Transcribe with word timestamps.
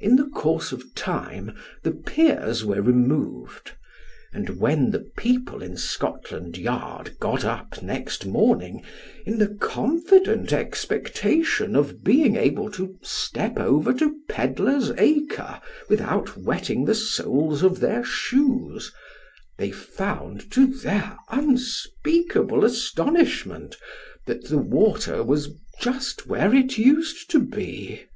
In 0.00 0.30
course 0.30 0.72
of 0.72 0.94
time, 0.94 1.54
the 1.82 1.90
piers 1.92 2.64
were 2.64 2.80
removed; 2.80 3.72
and 4.32 4.58
when 4.58 4.90
the 4.90 5.06
people 5.18 5.62
in 5.62 5.76
Scotland 5.76 6.56
Yard 6.56 7.18
got 7.20 7.44
up 7.44 7.82
next 7.82 8.24
morning 8.24 8.82
in 9.26 9.36
tho 9.38 9.54
confident 9.60 10.54
expectation 10.54 11.76
of 11.76 12.02
being 12.02 12.36
able 12.36 12.70
to 12.70 12.96
step 13.02 13.58
over 13.58 13.92
to 13.92 14.16
Pedlar's 14.30 14.92
Acre 14.92 15.60
without 15.90 16.38
wetting 16.38 16.86
the 16.86 16.94
soles 16.94 17.62
of 17.62 17.80
their 17.80 18.02
shoes, 18.02 18.90
they 19.58 19.70
found 19.70 20.50
to 20.52 20.68
their 20.68 21.18
unspeakable 21.28 22.64
astonishment 22.64 23.76
that 24.24 24.48
tho 24.48 24.56
water 24.56 25.22
was 25.22 25.50
just 25.82 26.26
where 26.26 26.54
it 26.54 26.78
used 26.78 27.28
to 27.30 27.40
be. 27.40 28.06